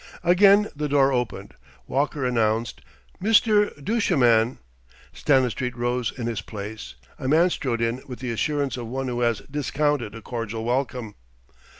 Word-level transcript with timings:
Again 0.23 0.67
the 0.75 0.89
door 0.89 1.13
opened. 1.13 1.53
Walker 1.85 2.25
announced: 2.25 2.81
"Mr. 3.21 3.71
Duchemin." 3.85 4.57
Stanistreet 5.13 5.77
rose 5.77 6.11
in 6.17 6.25
his 6.25 6.41
place. 6.41 6.95
A 7.19 7.27
man 7.27 7.51
strode 7.51 7.81
in 7.81 8.01
with 8.07 8.17
the 8.17 8.31
assurance 8.31 8.77
of 8.77 8.87
one 8.87 9.07
who 9.07 9.19
has 9.19 9.41
discounted 9.41 10.15
a 10.15 10.21
cordial 10.23 10.65
welcome. 10.65 11.13